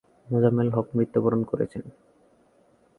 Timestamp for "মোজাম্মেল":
0.27-0.69